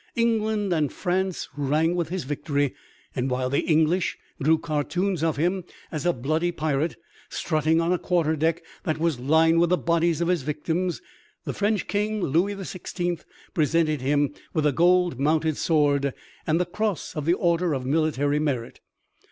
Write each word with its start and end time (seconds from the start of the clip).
England 0.15 0.73
and 0.73 0.91
France 0.91 1.47
rang 1.55 1.93
with 1.95 2.09
his 2.09 2.23
victory, 2.23 2.73
and 3.15 3.29
while 3.29 3.51
the 3.51 3.59
English 3.61 4.17
drew 4.41 4.57
cartoons 4.57 5.21
of 5.23 5.37
him 5.37 5.63
as 5.91 6.07
a 6.07 6.11
bloody 6.11 6.51
pirate, 6.51 6.95
strutting 7.29 7.79
on 7.79 7.93
a 7.93 7.99
quarter 7.99 8.35
deck 8.35 8.63
that 8.81 8.97
was 8.97 9.19
lined 9.19 9.59
with 9.59 9.69
the 9.69 9.77
bodies 9.77 10.19
of 10.19 10.27
his 10.27 10.41
victims, 10.41 11.03
the 11.45 11.53
French 11.53 11.85
king, 11.87 12.19
Louis 12.19 12.55
the 12.55 12.65
Sixteenth, 12.65 13.25
presented 13.53 14.01
him 14.01 14.33
with 14.55 14.65
a 14.65 14.71
gold 14.73 15.19
mounted 15.19 15.55
sword 15.55 16.15
and 16.47 16.59
the 16.59 16.65
cross 16.65 17.15
of 17.15 17.25
the 17.27 17.35
Order 17.35 17.73
of 17.75 17.85
Military 17.85 18.39
Merit. 18.39 18.79